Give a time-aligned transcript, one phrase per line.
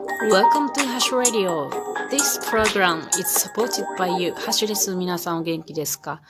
[0.00, 1.68] Welcome to Hash Radio.
[2.10, 4.32] This program is supported by you.
[4.32, 4.94] ハッシュです。
[4.96, 6.22] 皆さんお元気ですか?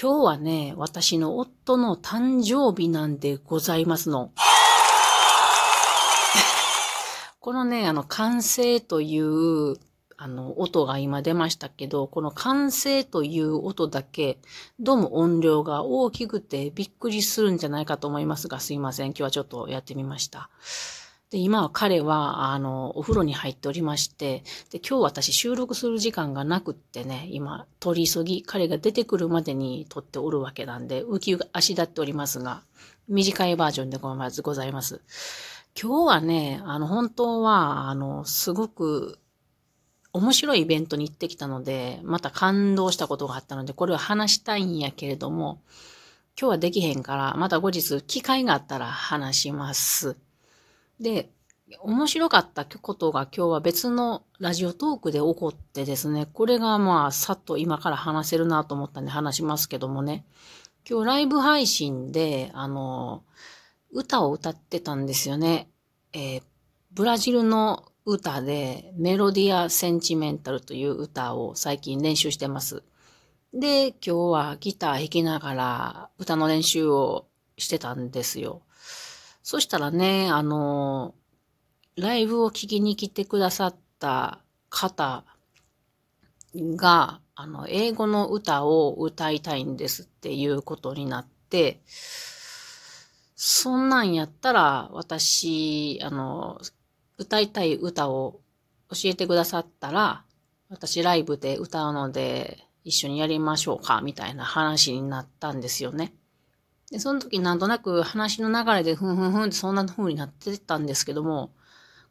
[0.00, 4.32] 今日はね、私の夫の誕生日なんでございますの。
[7.40, 9.76] このね、あの、完成という
[10.16, 14.38] あの、音が今出ましたけど、この完成という音だけ、
[14.80, 19.08] どうも音量が大きくてびっくりするんじゃないかと思いますが、すいません。
[19.08, 20.48] 今日はちょっとやってみました。
[21.34, 32.62] で、今は彼は、あの、お風呂に入っておりまして、で、今日私収録する時間がなくってね、今、取り急ぎ、彼が出てくるまでに撮っておるわけなんで、浮き足立っておりますが、
[33.08, 35.00] 短いバージョンでございます。
[35.76, 39.18] 今日はね、あの、本当は、あの、すごく、
[40.12, 45.60] 面白いイベントに行ってきたので、また感動したことがあったので、これを話したいんやけれども、
[46.40, 50.16] 今日はできへんから、また後日機会があったら話します。
[51.00, 51.30] で、
[51.80, 60.24] 面白かったことが今日は別のラジオトークで起こってですね、これがまあ、さっと今から話せるなと思ったんで話しますけどもね、
[60.88, 63.24] 今日ライブ配信で、あの、
[63.90, 65.70] 歌を歌ってたんですよね。
[66.12, 66.42] えー、
[66.92, 72.82] ブラジルの歌で、メロディア・センチメンタルという歌を最近練習してます。
[73.54, 78.62] で、今日はギター弾きながら歌の練習をしてたんですよ。
[79.44, 81.14] そしたらね、あの、
[81.96, 85.22] ライブを聴きに来てくださった方
[86.56, 91.82] が、あの、英語の歌を歌いたいんですっていうことになって、
[93.36, 96.58] そんなんやったら、私、あの、
[97.18, 98.40] 歌いたい歌を
[98.88, 100.24] 教えてくださったら、
[100.70, 106.14] 私ライブで歌うので一緒にやりましょうか、みたいな話になったんですよね。
[106.94, 111.50] で、その時なんとなく話の流れでふんふんふんってそんな風になってたんですけども、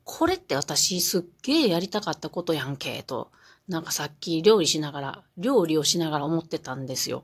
[0.03, 3.31] これって私すっげえやりたかったことやんけ、と、
[3.69, 7.23] なんかさっき料理しながら、料理をしながら思ってたんですよ。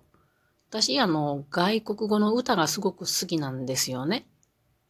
[0.70, 4.26] 私、あの、外国語の歌がすごく好きなんですよね。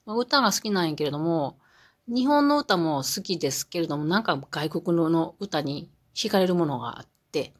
[0.05, 1.57] 歌が好きなんやけれども、
[2.07, 7.51] 日本の歌も好きですけれども、なんか外国の歌に惹かれるものがあって、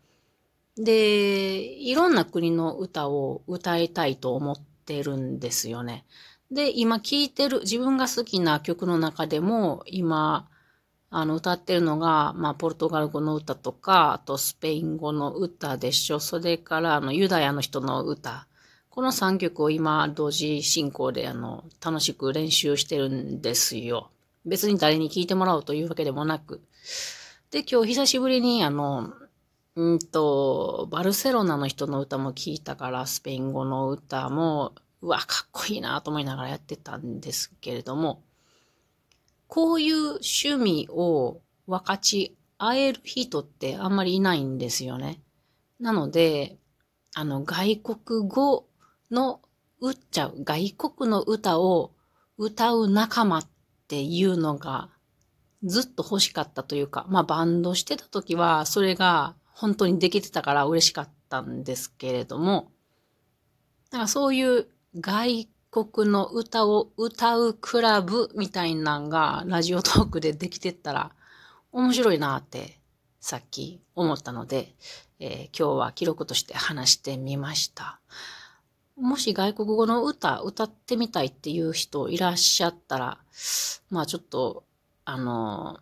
[0.78, 4.58] で、いろんな国の歌を歌いたいと思っ
[4.90, 6.06] てるんですよね。
[6.52, 10.50] で、今聴いてる、自分が好きな曲の中でも、今、
[11.12, 16.20] あの、歌ってるのが、まあ、ポルトガル語の歌とか、あとスペイン語の歌でしょ。
[16.20, 18.48] それから、あの、ユダヤの人の歌。
[18.90, 24.10] この3曲を今、同時進行で、あの、楽しく練習してるんですよ。
[24.46, 26.62] 別に誰に聞いてもらおうというわけでもなく。
[27.52, 29.14] で、今日久しぶりにあの、
[29.76, 38.24] うんと、バルセロナの人の歌も聞いたから、スペイン語の歌も、うわ、かっこいいなと思いながらやってたんですけれども、
[39.48, 45.22] こういう趣味を分かち合える人ってあんまりいないんですよね。
[45.80, 46.58] なので、
[47.16, 48.68] あの、外国語
[49.10, 49.42] の
[49.80, 51.94] うっちゃう、外国の歌を
[52.38, 53.50] 歌う仲間っ
[53.88, 54.90] ていうのが
[55.64, 62.72] ずっと欲しかったというか、まあバンドしてた時はそれが本当にできてたから嬉しかったんですけれども、
[63.92, 71.12] だかそういう外国の歌を歌うクラブみたいなんがラジオトークでできてったら
[71.74, 72.80] 面白いなって
[73.20, 74.74] さっき思ったので、
[75.20, 78.00] えー、今日は記録として話してみました。
[78.96, 83.18] もし外国語の歌、歌ってみたいっていう人いらっしゃったら、
[83.90, 84.64] まあちょっと、
[85.04, 85.80] あの、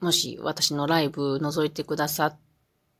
[0.00, 2.36] もし私のライブ覗いてくださっ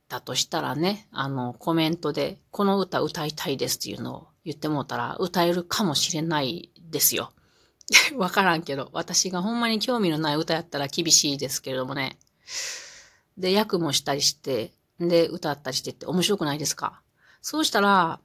[0.09, 7.31] だとしたらね、あの、コメントで、この歌歌いたいですっていうのを言ってもうたら、歌えるかもしれないですよ。
[8.17, 12.17] わからんけど、私がほんまに興味のない歌やったら厳しいですけれどもね。
[13.37, 17.01] で、役もしたりして、で、歌ったりしてって面白くないですか？
[17.41, 18.19] そうしたら、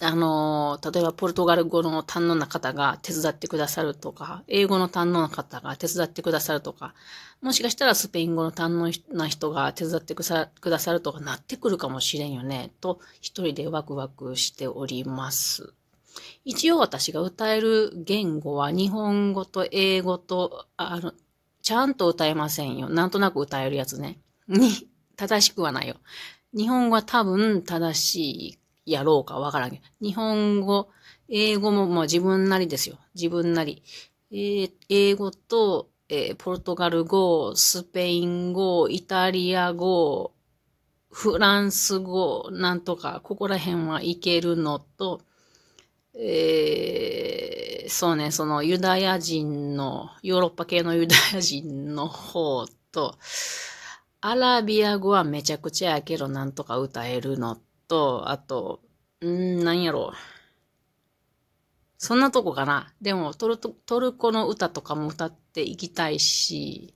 [0.00, 6.94] あの、例えばポルトガル語の堪能な方が手伝ってくださるとか、英語の堪能な方が手伝ってくださるとか、
[7.42, 10.22] もしかしたらスペイン語の堪能な人が手伝ってく
[10.70, 15.74] ださるとかなってくるかもしれんよね、と一人でワクワクしております。
[16.44, 21.12] 一応私が歌える言語は日本語と英語と、あの、
[21.62, 22.88] ちゃんと歌えませんよ。
[22.88, 24.18] なんとなく歌えるやつね。
[24.48, 25.96] に、正しくはないよ。
[26.54, 28.16] 日本語は多分正し
[28.48, 28.58] い
[28.90, 30.88] やろうかわからんけど、日本語、
[31.28, 32.98] 英語もまあ自分なりですよ。
[33.14, 33.82] 自分なり。
[34.30, 40.32] えー、英語と、えー、ポルトガル語、スペイン語、イタリア語、
[41.10, 45.20] フランス語、なんとか、ここら辺はいけるのと、
[46.14, 53.16] えー、そうね、そのユダヤ人の、ヨーロッパ系のユダヤ人の方と、
[54.20, 57.56] アラビア語はめちゃくちゃやけどなんとか歌えるの
[57.88, 58.80] と、あと、
[59.20, 60.16] うん、なんやろう。
[61.98, 62.92] そんなとこかな。
[63.02, 66.94] でもトル、トルコの歌とかも歌っていきたいし、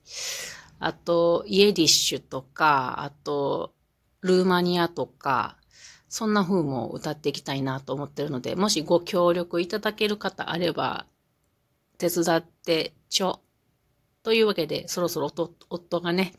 [0.79, 3.73] あと、イエディッシュとか、あと、
[4.21, 5.57] ルーマニアとか、
[6.09, 11.05] そんな風も歌っていきたいなと思ってるので、もしご協力いただける方あれば、
[11.97, 13.42] 手伝ってちょ。
[14.23, 15.29] というわけで、そろそろ
[15.69, 16.33] 夫がね、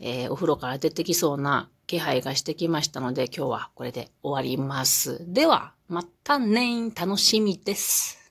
[0.00, 5.24] えー、お風呂から出てきそうな気配がしてきましたので、今日はこれで終わります。
[5.32, 8.27] では、またね楽しみです。